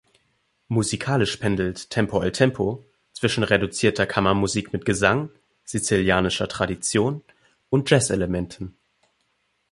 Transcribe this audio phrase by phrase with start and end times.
[0.67, 5.29] Musikalisch pendelt "tempo al tempo" zwischen reduzierter Kammermusik mit Gesang,
[5.63, 7.21] sizilianischer Tradition
[7.69, 8.75] und Jazzelementen.